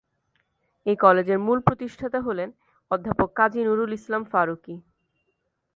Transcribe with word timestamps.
এই 0.85 0.95
কলেজের 0.95 1.39
মূল 1.39 1.57
প্রতিষ্ঠাতা 1.67 2.19
হলেন 2.21 2.49
অধ্যাপক 2.91 3.29
কাজী 3.35 3.61
নুরুল 3.63 3.91
ইসলাম 3.93 4.23
ফারুকী। 4.31 4.75